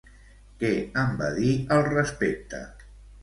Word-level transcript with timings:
Què 0.61 0.69
en 1.01 1.11
va 1.19 1.27
dir 1.35 1.51
al 1.77 1.85
respecte? 1.91 2.63